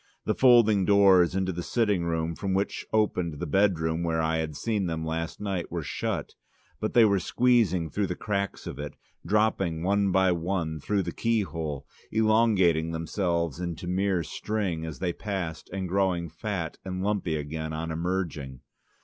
The 0.25 0.33
folding 0.33 0.83
doors 0.83 1.35
into 1.35 1.51
the 1.51 1.61
sitting 1.61 2.05
room 2.05 2.33
from 2.35 2.55
which 2.55 2.87
opened 2.91 3.35
the 3.39 3.45
bedroom 3.45 4.01
where 4.01 4.19
I 4.19 4.37
had 4.37 4.55
seen 4.55 4.87
them 4.87 5.05
last 5.05 5.39
night 5.39 5.71
were 5.71 5.83
shut, 5.83 6.33
but 6.79 6.95
they 6.95 7.05
were 7.05 7.19
squeezing 7.19 7.91
through 7.91 8.07
the 8.07 8.15
cracks 8.15 8.65
of 8.65 8.79
it 8.79 8.93
and 8.93 9.29
dropping 9.29 9.83
one 9.83 10.11
by 10.11 10.31
one 10.31 10.79
through 10.79 11.03
the 11.03 11.11
keyhole, 11.11 11.85
elongating 12.11 12.89
themselves 12.89 13.59
into 13.59 13.85
mere 13.85 14.23
string 14.23 14.87
as 14.87 14.97
they 14.97 15.13
passed, 15.13 15.69
and 15.71 15.87
growing 15.87 16.29
fat 16.29 16.79
and 16.83 17.03
lumpy 17.03 17.35
again 17.35 17.71
on 17.71 17.91
emerging. 17.91 18.61